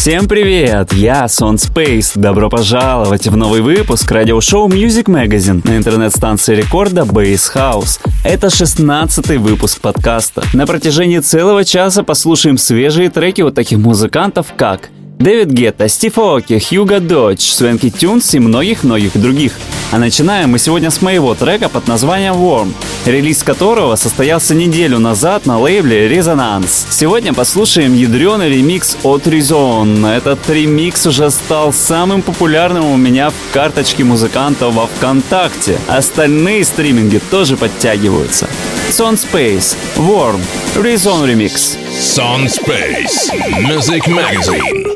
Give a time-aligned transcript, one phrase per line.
[0.00, 0.94] Всем привет!
[0.94, 2.18] Я Сон Space.
[2.18, 8.00] Добро пожаловать в новый выпуск радиошоу Music Magazine на интернет-станции рекорда Base House.
[8.24, 10.42] Это 16-й выпуск подкаста.
[10.54, 14.88] На протяжении целого часа послушаем свежие треки от таких музыкантов, как
[15.20, 19.52] Дэвид Гетта, Стив Оки, Хьюго Додж, Свенки Тюнс и многих-многих других.
[19.92, 22.72] А начинаем мы сегодня с моего трека под названием Warm,
[23.04, 26.86] релиз которого состоялся неделю назад на лейбле Resonance.
[26.88, 30.10] Сегодня послушаем ядреный ремикс от Rezone.
[30.10, 35.78] Этот ремикс уже стал самым популярным у меня в карточке музыканта во Вконтакте.
[35.86, 38.48] Остальные стриминги тоже подтягиваются.
[38.90, 40.40] Son Space, Warm,
[40.76, 41.76] Rezone Remix.
[42.00, 43.30] Sun Space
[43.68, 44.89] Music Magazine.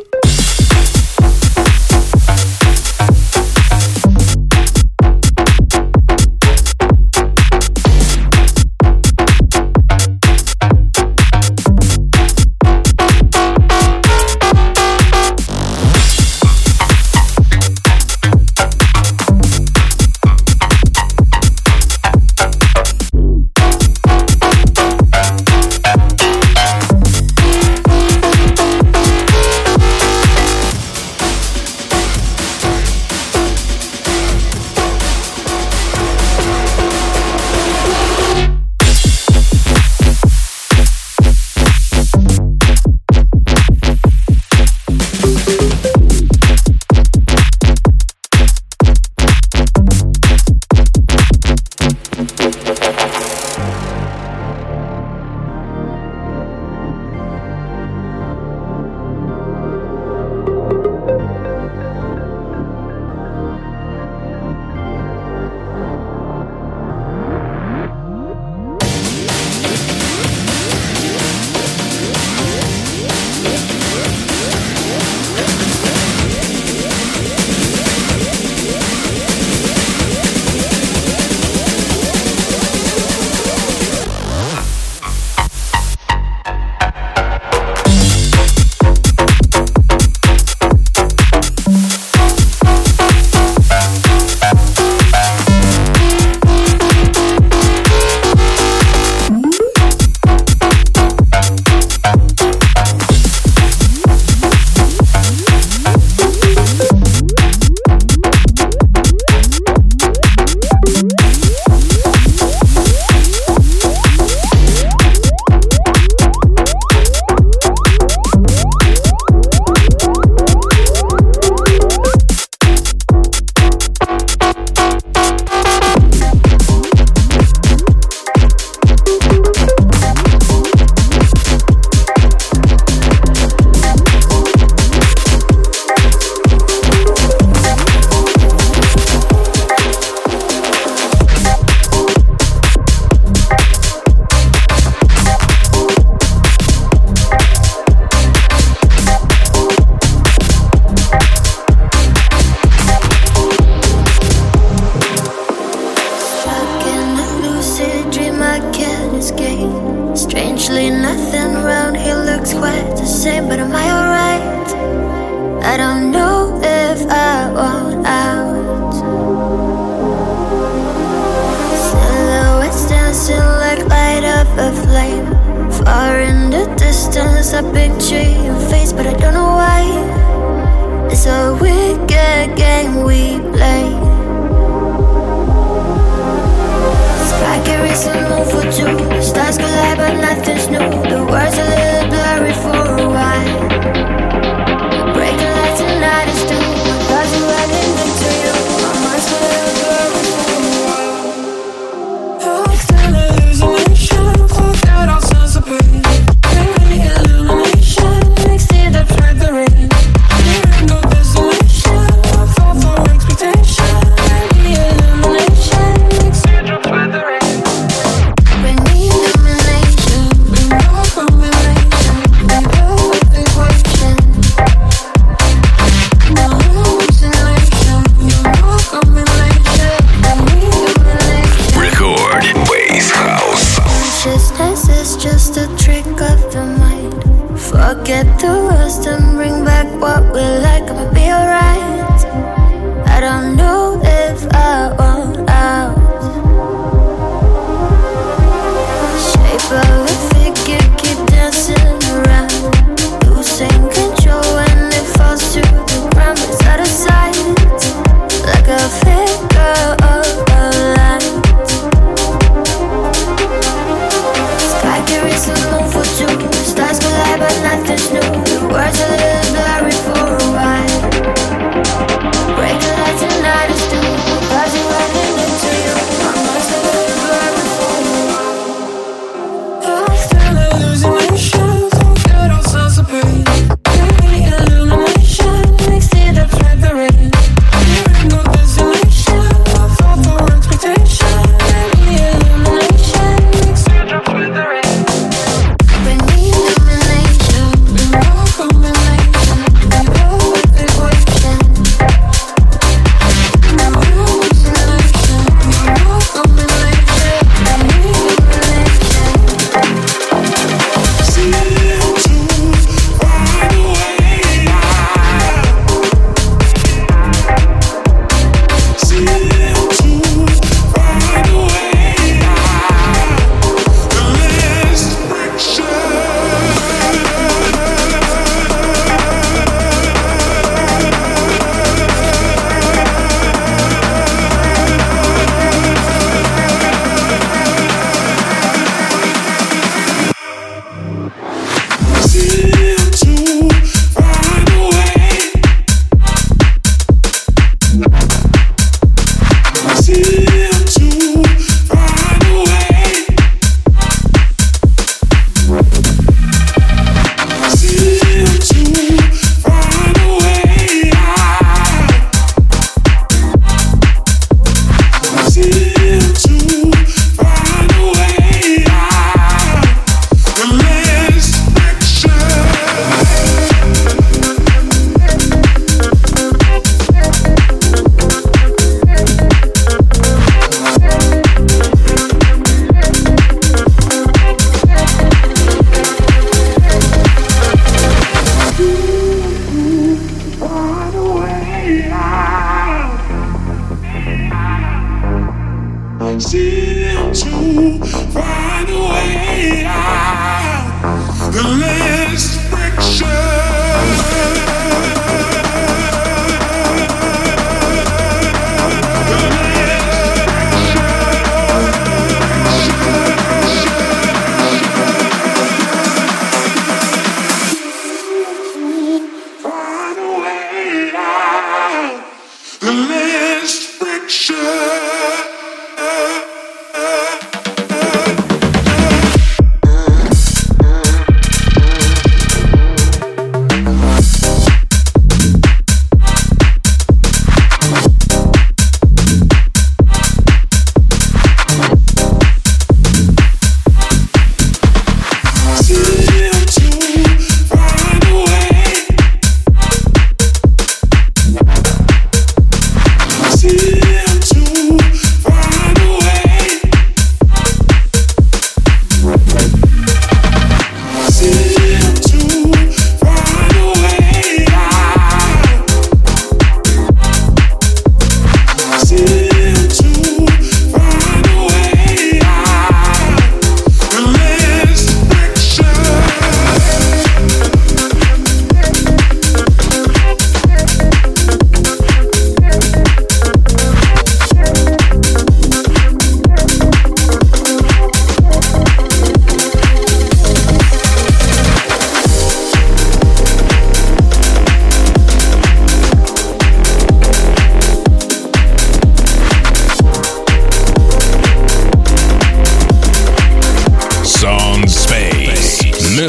[259.77, 260.14] oh, oh.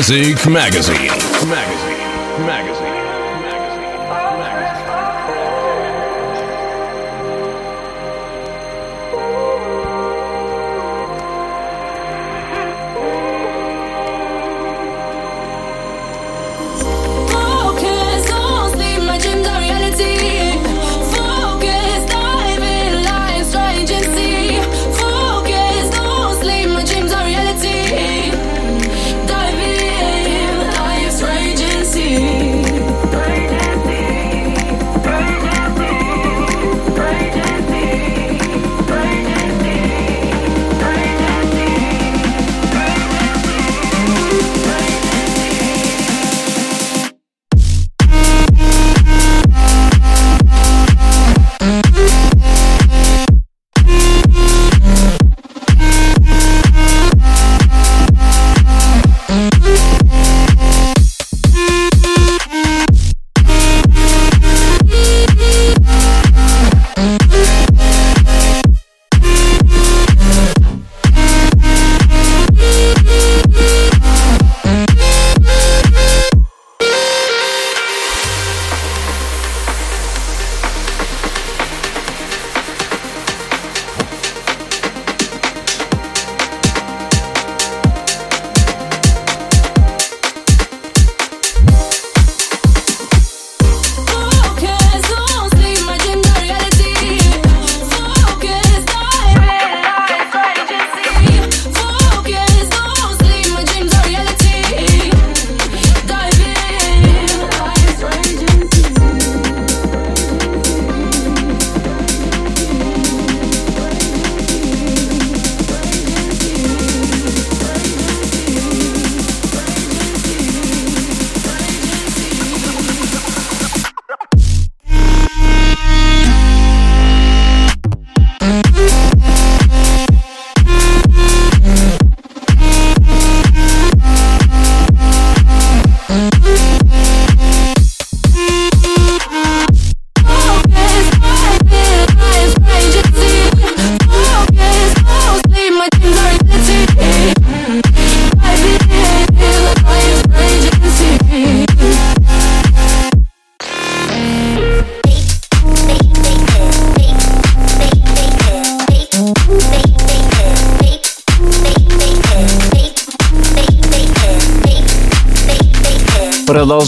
[0.07, 1.24] Music Magazine.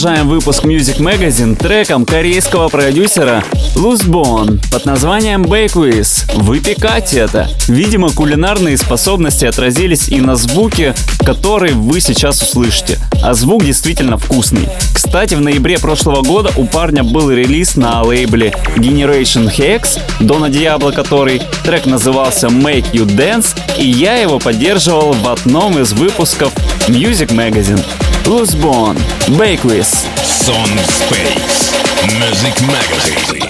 [0.07, 3.43] Продолжаем выпуск Music Magazine треком корейского продюсера
[3.75, 6.31] Luzbon под названием Bakewiz.
[6.33, 7.49] Выпекать это.
[7.67, 10.95] Видимо, кулинарные способности отразились и на звуке,
[11.25, 12.99] который вы сейчас услышите.
[13.21, 14.69] А звук действительно вкусный.
[14.93, 20.91] Кстати, в ноябре прошлого года у парня был релиз на лейбле Generation Hex, Дона Диабло
[20.91, 21.41] который.
[21.65, 26.53] Трек назывался Make You Dance, и я его поддерживал в одном из выпусков
[26.87, 27.83] Music Magazine.
[28.27, 28.95] Luzbon,
[29.37, 30.05] Bakewiz.
[30.21, 31.71] Son Space.
[32.19, 33.46] Music Magazine.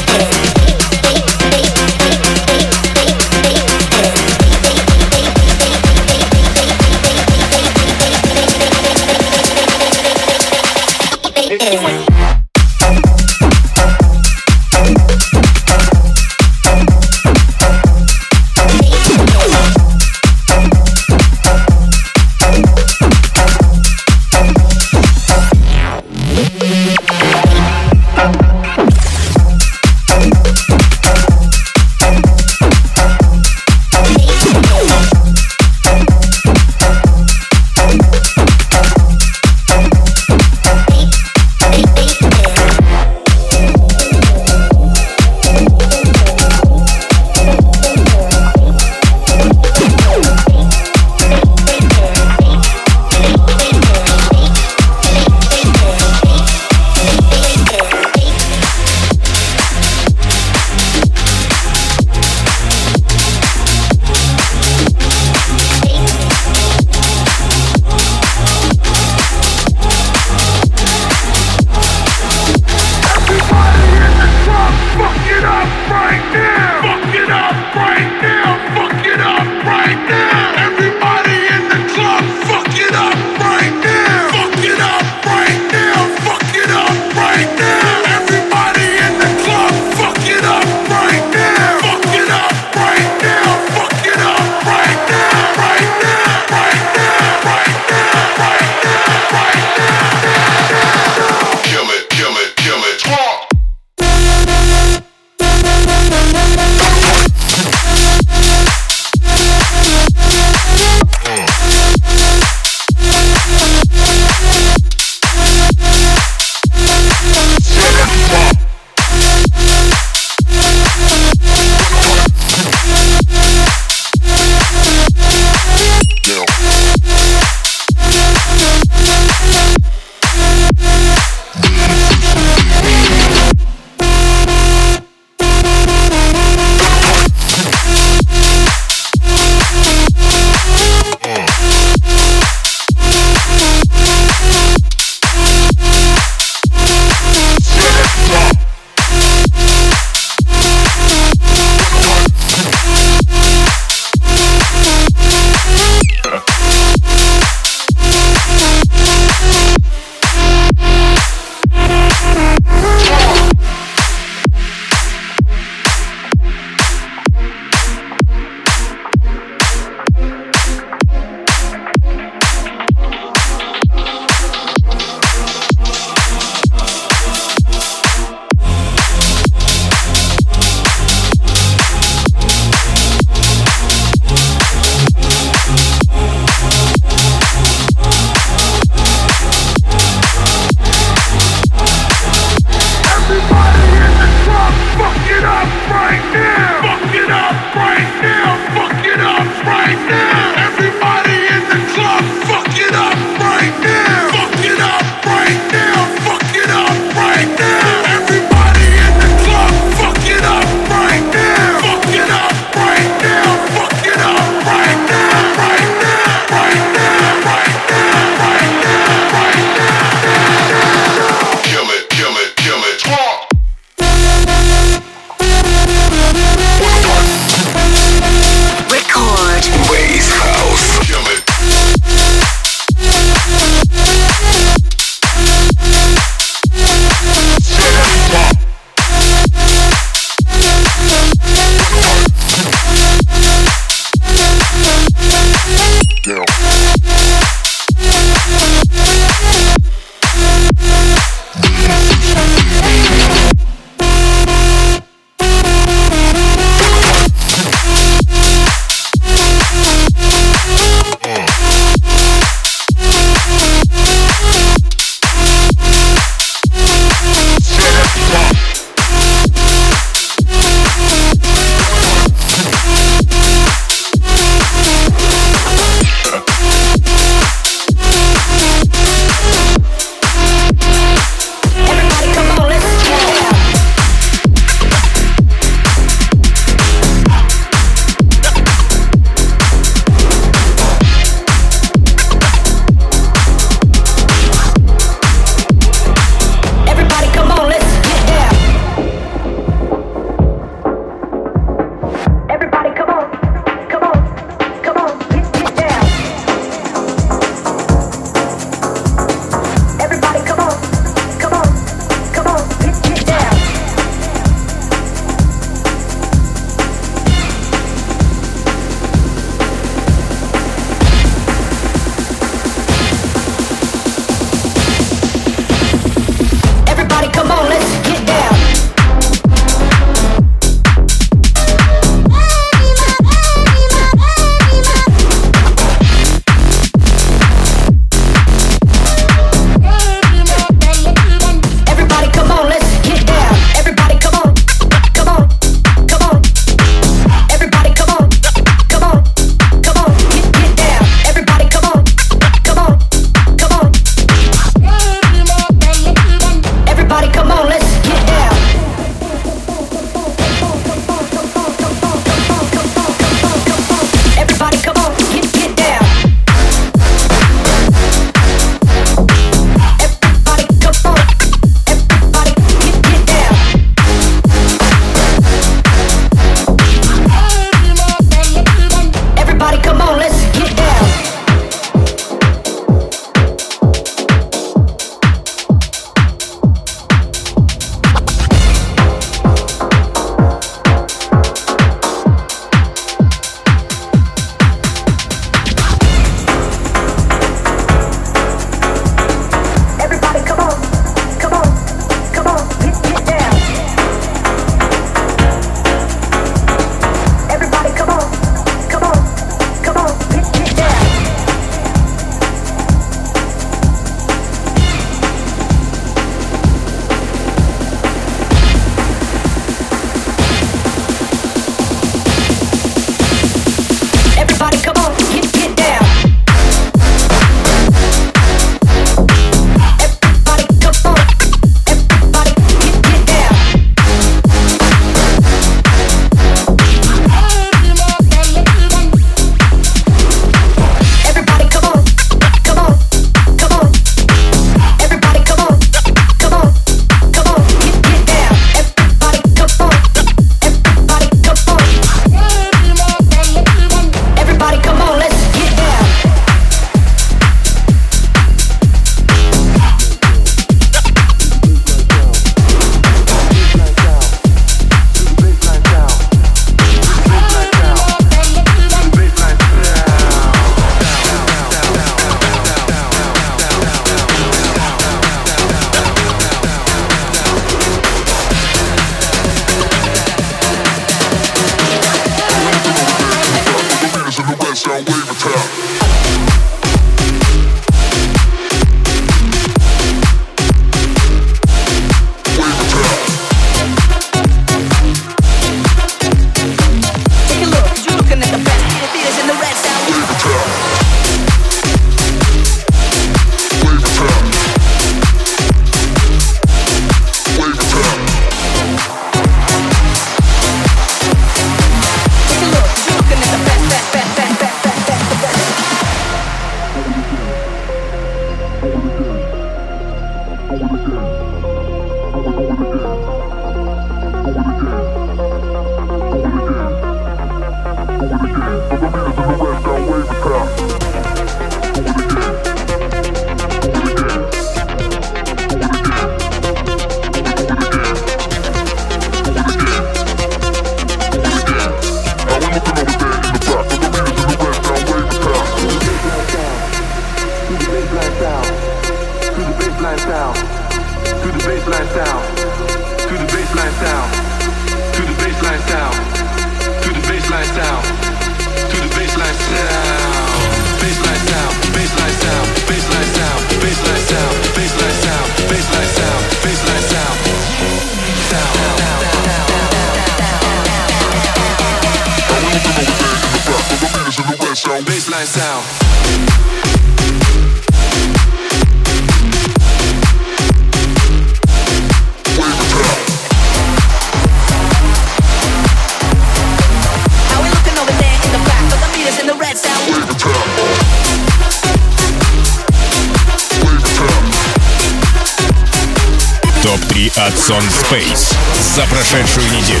[598.94, 600.00] За прошедшую неделю.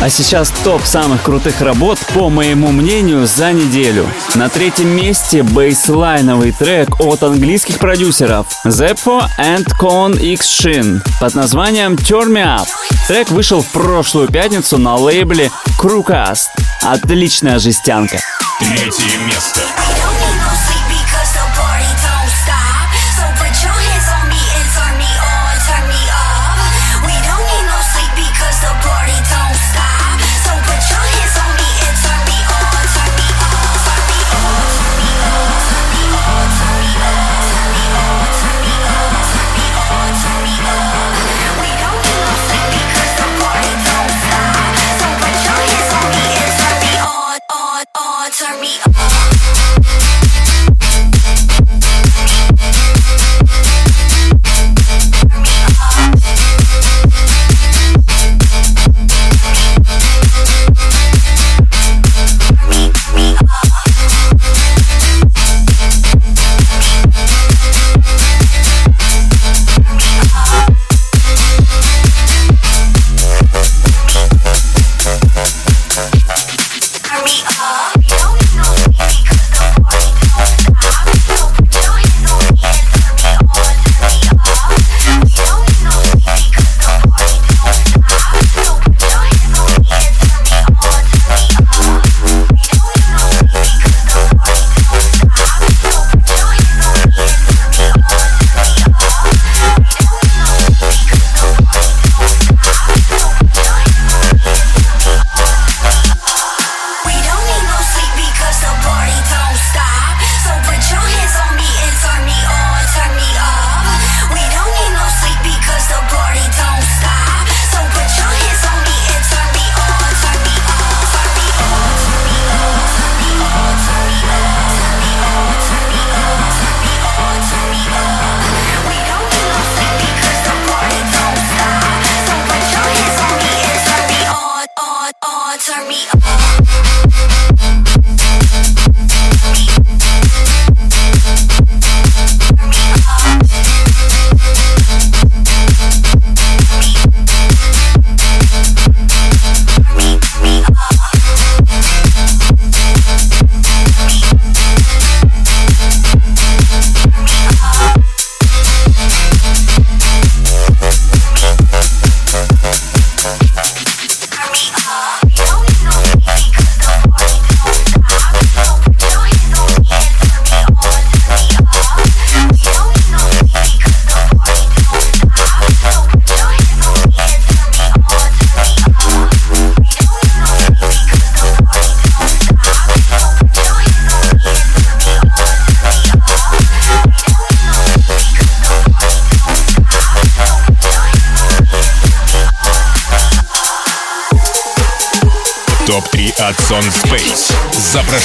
[0.00, 4.06] А сейчас топ самых крутых работ, по моему мнению, за неделю.
[4.34, 11.94] На третьем месте бейслайновый трек от английских продюсеров Zeppo and Con X Shin под названием
[11.94, 12.68] Turn Me Up.
[13.08, 16.48] Трек вышел в прошлую пятницу на лейбле Crewcast.
[16.82, 18.20] Отличная жестянка.
[18.58, 19.60] Третье место.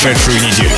[0.06, 0.70] Прошедшую неделю.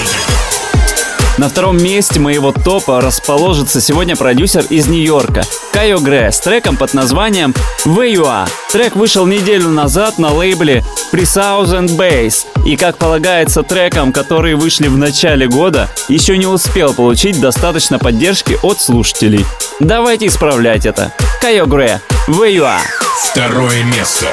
[1.37, 6.93] На втором месте моего топа расположится сегодня продюсер из Нью-Йорка Кайо Гре с треком под
[6.93, 7.53] названием
[7.85, 8.49] Are.
[8.71, 14.97] Трек вышел неделю назад на лейбле Pre-Thousand Bass и, как полагается трекам, которые вышли в
[14.97, 19.45] начале года, еще не успел получить достаточно поддержки от слушателей.
[19.81, 21.11] Давайте исправлять это.
[21.41, 22.79] Кайо Гре, Are.
[23.29, 24.27] Второе место.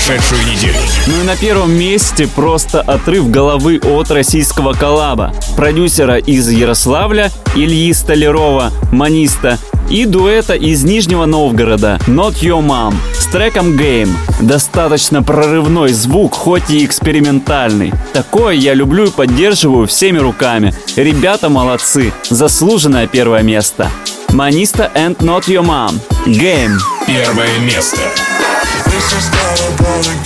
[0.00, 0.74] Прошедшую неделю.
[1.06, 5.34] Ну и на первом месте просто отрыв головы от российского коллаба.
[5.56, 9.58] Продюсера из Ярославля Ильи Столярова, маниста,
[9.90, 14.10] и дуэта из Нижнего Новгорода Not Your Mom с треком Game.
[14.40, 17.92] Достаточно прорывной звук, хоть и экспериментальный.
[18.12, 20.72] Такое я люблю и поддерживаю всеми руками.
[20.96, 22.12] Ребята молодцы.
[22.28, 23.90] Заслуженное первое место.
[24.30, 25.98] Маниста and Not Your Mom.
[26.26, 26.78] Game.
[27.06, 27.98] Первое место.
[29.82, 30.19] falling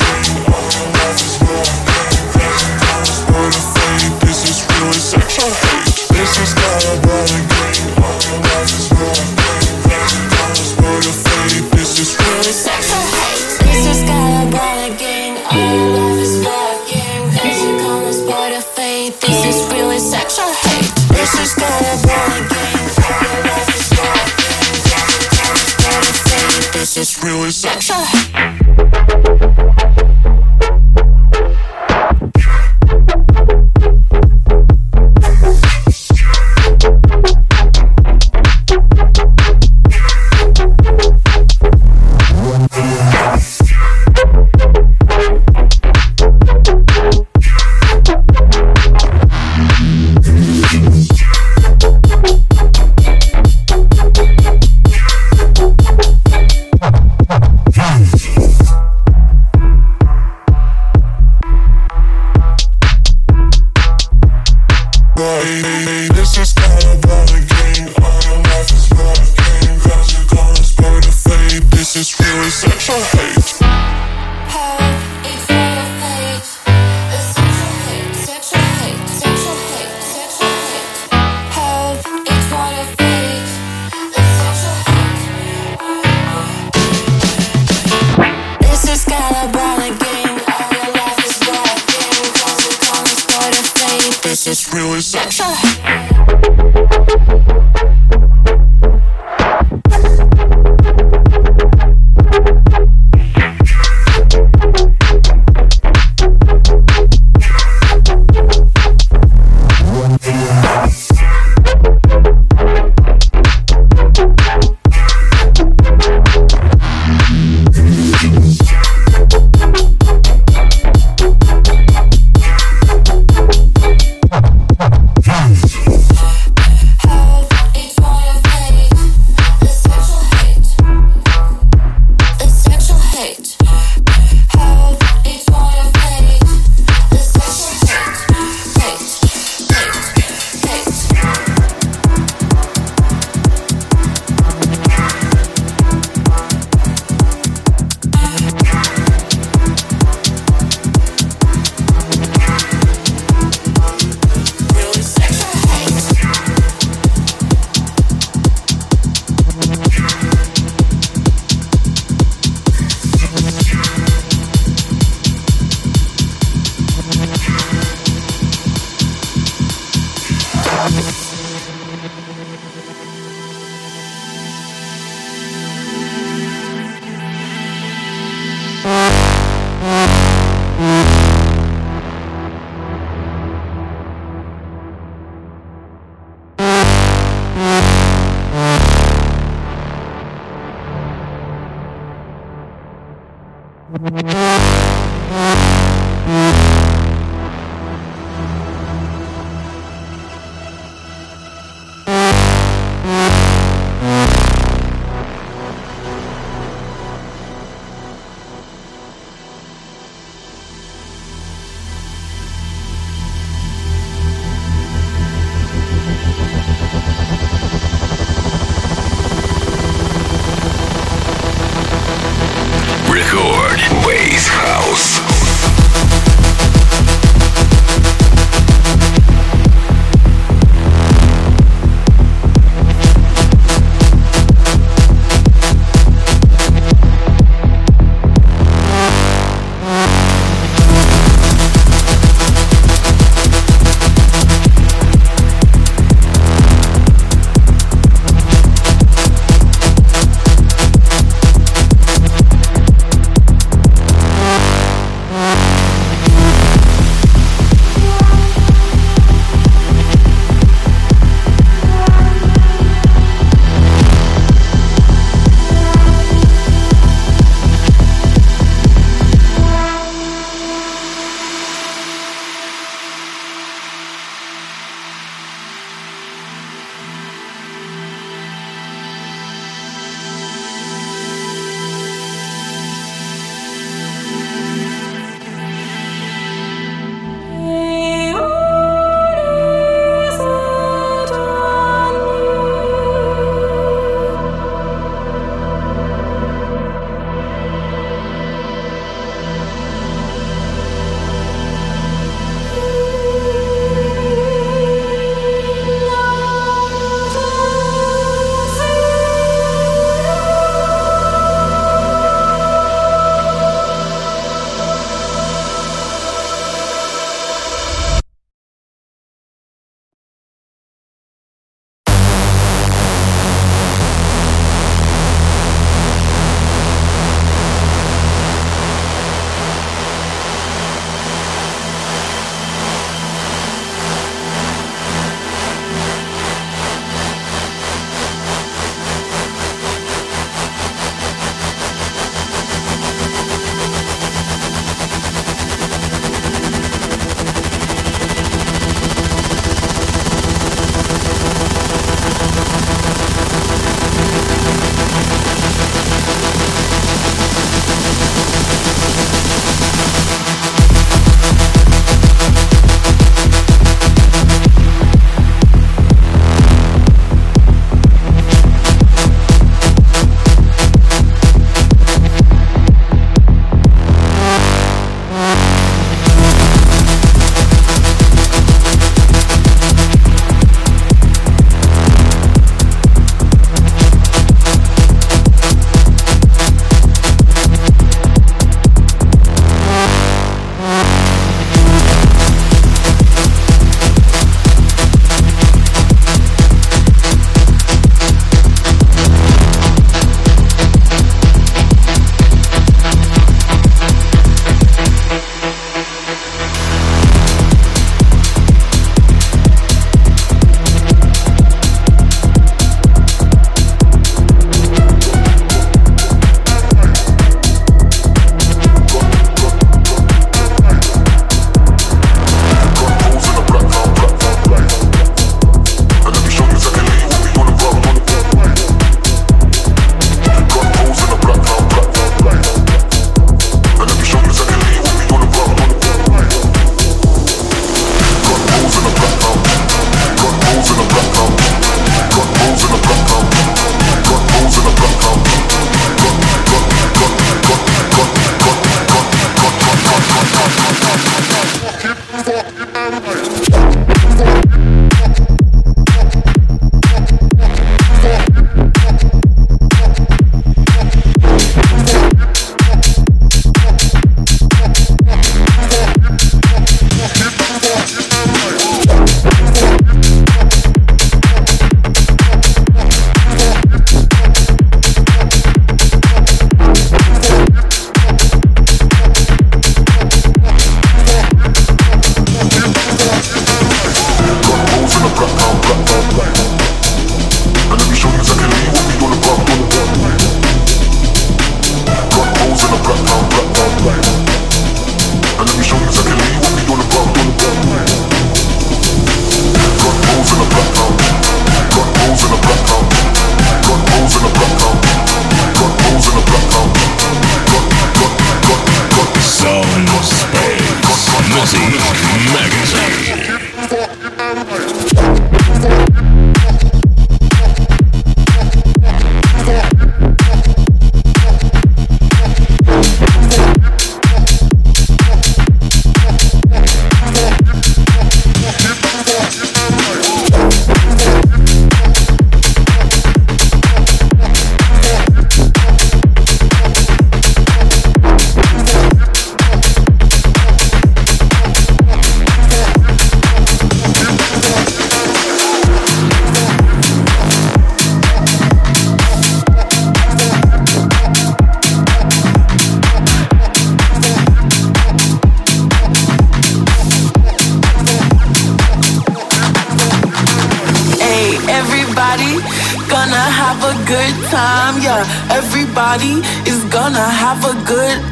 [566.95, 568.23] gonna have a good,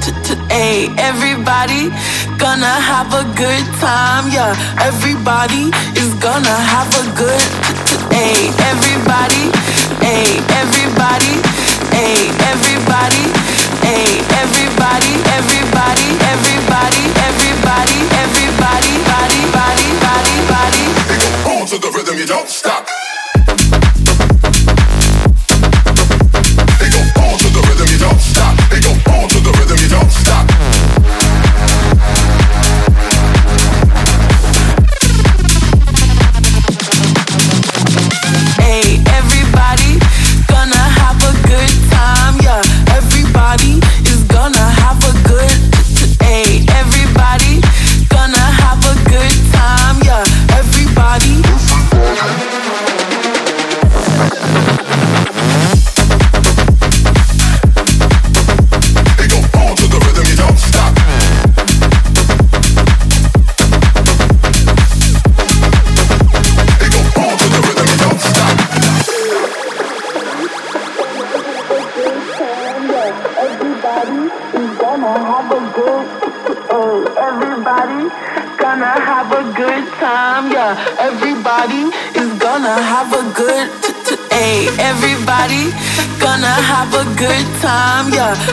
[0.47, 0.87] hey.
[0.97, 1.91] Everybody
[2.39, 4.55] gonna have a good time, yeah.
[4.79, 7.43] Everybody is gonna have a good,
[8.15, 8.55] hey.
[8.71, 9.51] Everybody,
[9.99, 10.39] hey.
[10.63, 11.35] Everybody,
[11.91, 12.31] hey.
[12.55, 13.25] Everybody,
[13.83, 14.07] hey.
[14.43, 20.87] Everybody, everybody, everybody, everybody, everybody, body, body, body, body.
[21.51, 22.92] On to the rhythm, you don't stop.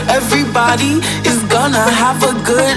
[0.08, 2.76] Everybody is gonna have a good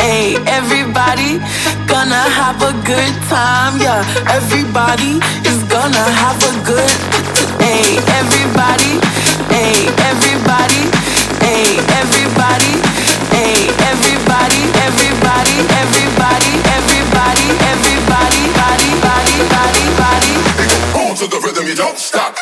[0.00, 0.36] hey.
[0.46, 1.38] Everybody
[1.86, 4.02] gonna have a good time, yeah.
[4.30, 6.90] Everybody is gonna have a good
[7.60, 7.98] hey.
[8.20, 9.00] Everybody,
[9.52, 9.88] hey.
[10.10, 10.82] Everybody,
[11.44, 11.78] hey.
[12.00, 12.74] Everybody,
[13.34, 13.68] hey.
[13.90, 20.34] Everybody, everybody, everybody, everybody, everybody, body, body, body, body.
[21.00, 22.36] On to the rhythm, you don't stop.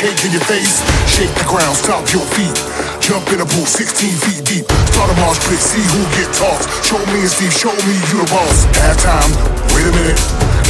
[0.00, 0.80] Cake in your face.
[1.04, 2.56] Shake the ground, stop your feet.
[3.04, 3.84] Jump in a pool 16
[4.24, 4.66] feet deep.
[4.92, 6.64] Start a march pit, see who get tossed.
[6.80, 8.64] Show me and Steve, show me you the boss.
[8.80, 9.32] Halftime,
[9.76, 10.20] wait a minute.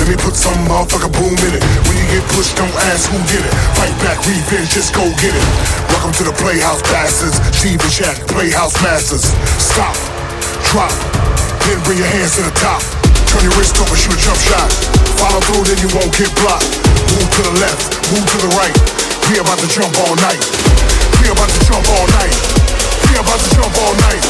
[0.03, 1.63] Let me put some motherfucker boom in it.
[1.87, 3.55] When you get pushed, don't ask who did it.
[3.79, 5.47] Fight back, revenge, just go get it.
[5.95, 7.39] Welcome to the Playhouse Bastards.
[7.55, 9.31] Steve and Shaq, Playhouse Masters.
[9.63, 9.95] Stop,
[10.75, 10.95] drop,
[11.67, 13.00] then bring your hands to the top.
[13.31, 14.67] Turn your wrist over, shoot a jump shot.
[15.23, 16.67] Follow through, then you won't get blocked.
[17.15, 18.75] Move to the left, move to the right.
[19.31, 20.43] We about to jump all night.
[21.23, 22.35] We about to jump all night.
[23.07, 24.23] We about to jump all night.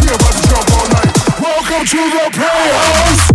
[0.00, 1.12] We about to jump all night.
[1.44, 3.31] Welcome to the playhouse.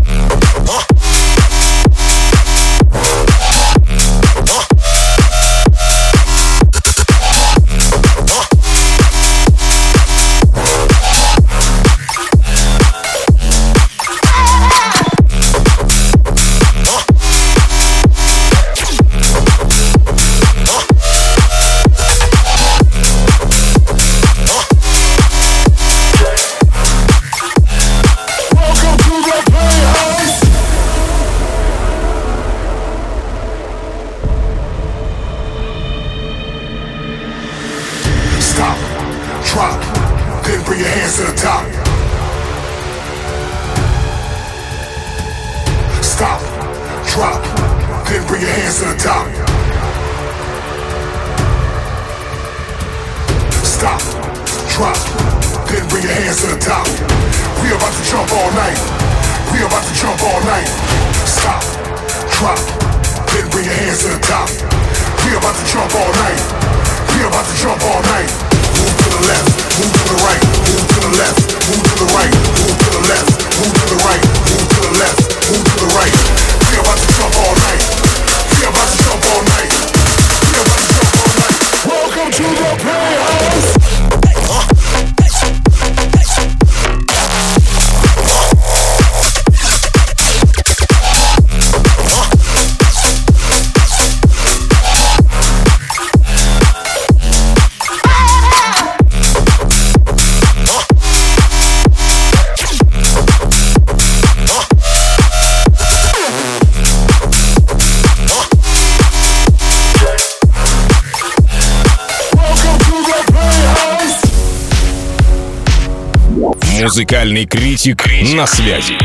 [117.10, 118.04] Музыкальный критик
[118.36, 118.98] на связи.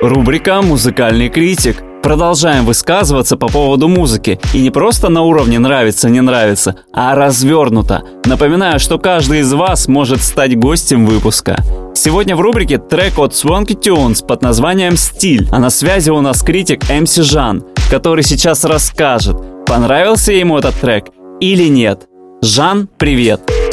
[0.00, 1.82] Рубрика «Музыкальный критик».
[2.02, 4.40] Продолжаем высказываться по поводу музыки.
[4.54, 8.02] И не просто на уровне нравится-не нравится, а развернуто.
[8.24, 11.62] Напоминаю, что каждый из вас может стать гостем выпуска.
[11.94, 15.46] Сегодня в рубрике трек от Swanky Tunes под названием «Стиль».
[15.52, 21.08] А на связи у нас критик MC Жан, который сейчас расскажет, понравился ему этот трек
[21.40, 22.06] или нет.
[22.40, 23.42] Жан, привет!
[23.44, 23.65] Привет,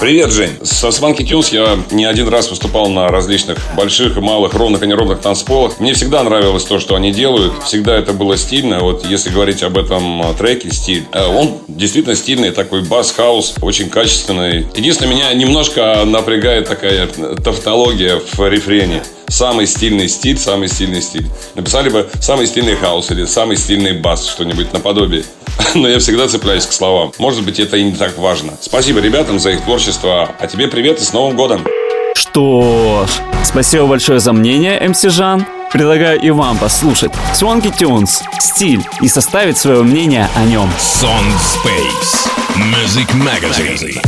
[0.00, 0.50] Жень.
[0.62, 4.86] Со Сванки Тюнс я не один раз выступал на различных больших и малых, ровных и
[4.86, 5.80] неровных танцполах.
[5.80, 7.52] Мне всегда нравилось то, что они делают.
[7.64, 8.80] Всегда это было стильно.
[8.80, 11.04] Вот если говорить об этом э, треке, стиль.
[11.12, 14.66] Э, он действительно стильный, такой бас-хаус, очень качественный.
[14.76, 21.28] Единственное, меня немножко напрягает такая тавтология в рефрене самый стильный стиль, самый стильный стиль.
[21.54, 25.24] Написали бы самый стильный хаос или самый стильный бас, что-нибудь наподобие.
[25.74, 27.12] Но я всегда цепляюсь к словам.
[27.18, 28.52] Может быть, это и не так важно.
[28.60, 30.30] Спасибо ребятам за их творчество.
[30.38, 31.66] А тебе привет и с Новым годом!
[32.14, 33.10] Что ж,
[33.44, 35.46] спасибо большое за мнение, МС Жан.
[35.72, 40.70] Предлагаю и вам послушать Swanky Tunes, стиль и составить свое мнение о нем.
[40.78, 44.00] Sound Space Music Magazine.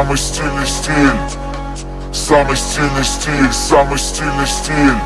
[0.00, 1.20] Самый стильный стиль.
[2.10, 4.96] Самый стильный стиль, самый стильный стиль.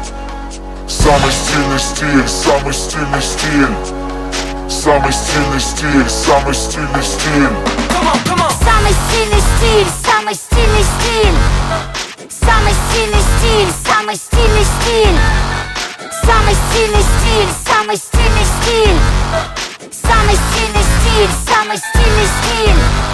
[0.87, 3.75] Самый стильный стиль, самый стильный стиль.
[4.69, 7.51] Самый стильный стиль, самый стильный стиль.
[8.55, 11.35] Самый стильный стиль, самый стильный стиль.
[12.31, 15.19] Самый стильный стиль, самый стильный стиль.
[16.23, 18.99] Самый стильный стиль, самый стильный стиль.
[19.91, 23.14] Самый стильный стиль, самый стильный стиль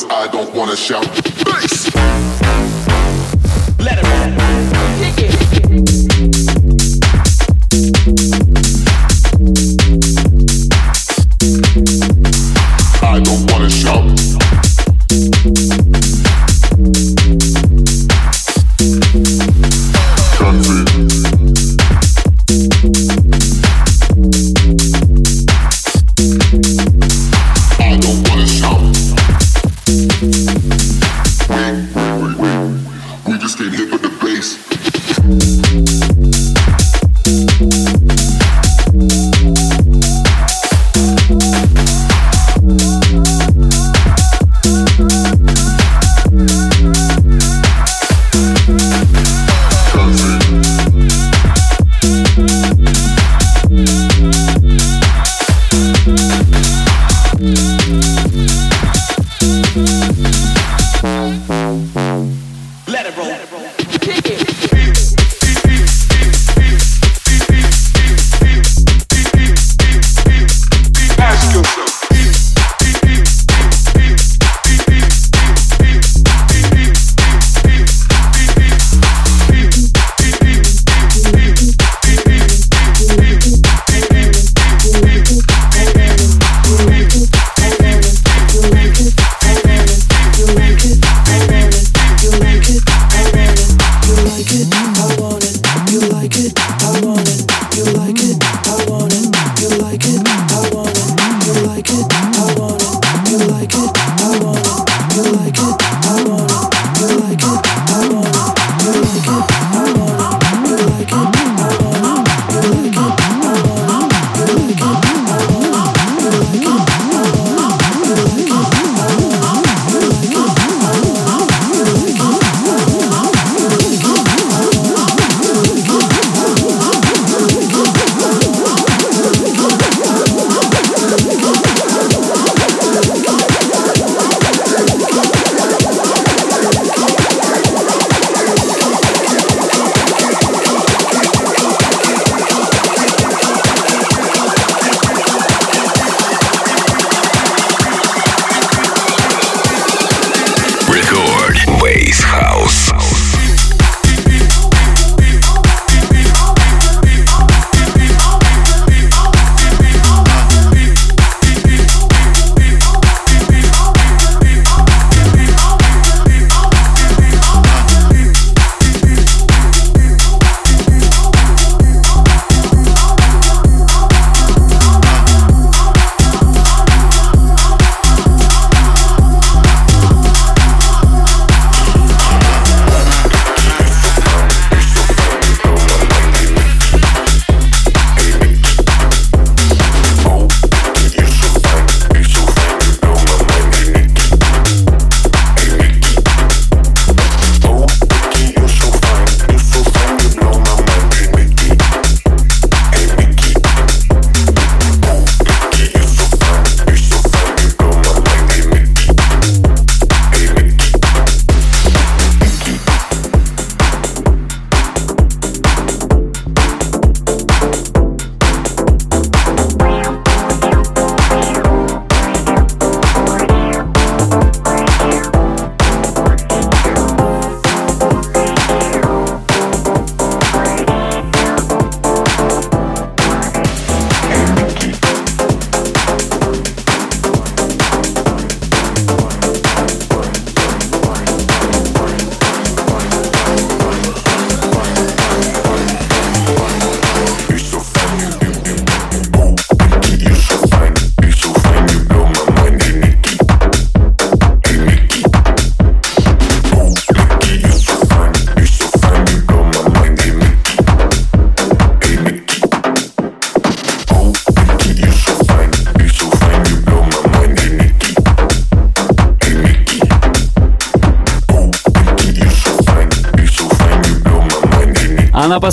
[0.00, 1.06] cause I don't wanna shout.
[1.44, 2.49] Bass!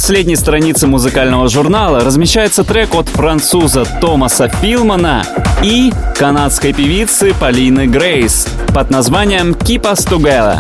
[0.08, 5.26] Последней странице музыкального журнала размещается трек от француза Томаса Филмана
[5.62, 10.60] и канадской певицы Полины Грейс под названием «Keep Us Together».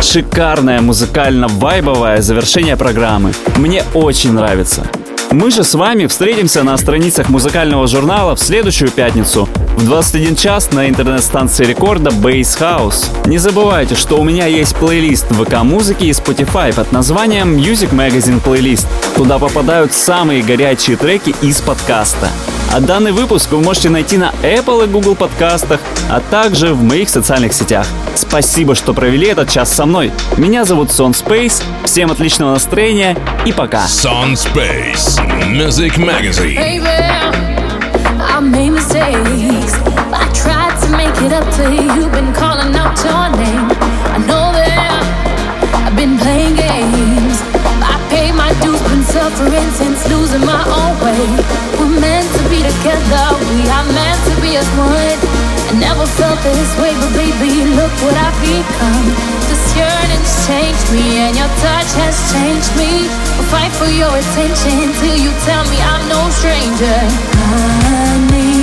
[0.00, 3.32] Шикарное музыкально-вайбовое завершение программы.
[3.56, 4.86] Мне очень нравится.
[5.32, 10.72] Мы же с вами встретимся на страницах музыкального журнала в следующую пятницу в 21 час
[10.72, 13.28] на интернет-станции рекорда Base House.
[13.28, 18.86] Не забывайте, что у меня есть плейлист ВК-музыки и Spotify под названием Music Magazine Playlist.
[19.16, 22.28] Туда попадают самые горячие треки из подкаста.
[22.72, 27.08] А данный выпуск вы можете найти на Apple и Google подкастах, а также в моих
[27.08, 27.86] социальных сетях.
[28.16, 30.12] Спасибо, что провели этот час со мной.
[30.36, 31.62] Меня зовут Сон Space.
[31.84, 33.84] Всем отличного настроения и пока.
[33.86, 35.20] Sun Space
[35.52, 36.56] Music Magazine.
[36.56, 37.63] Baby.
[38.44, 39.72] I made mistakes.
[40.12, 41.88] I tried to make it up to you.
[41.96, 43.72] You've been calling out your name.
[44.12, 45.00] I know that
[45.88, 47.40] I've been playing games.
[47.80, 51.24] I paid my dues, been suffering since losing my own way.
[51.80, 53.32] We're meant to be together.
[53.48, 55.33] We are meant to be as one.
[55.78, 59.06] Never felt this way, but baby, look what I've become.
[59.50, 63.10] This yearning's changed me, and your touch has changed me.
[63.10, 66.98] I'll fight for your attention till you tell me I'm no stranger.
[67.42, 68.53] I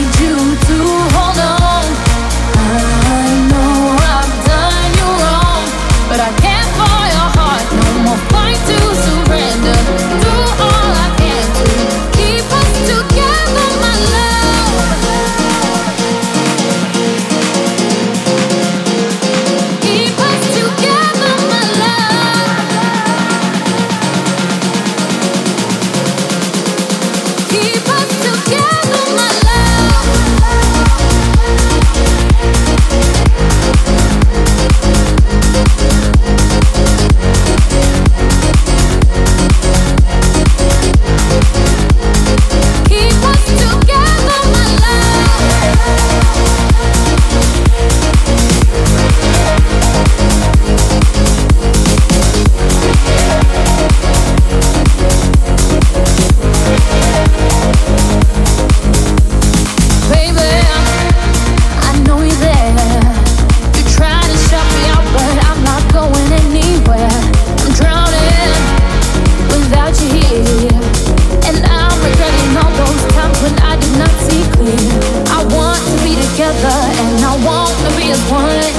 [78.11, 78.73] is one.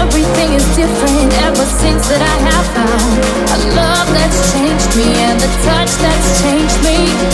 [0.00, 3.12] Everything is different ever since that I have found
[3.52, 7.33] a love that's changed me and the touch that's changed me.